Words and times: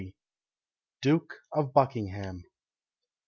DUKE 1.03 1.31
OF 1.51 1.73
BUCKINGHAM. 1.73 2.45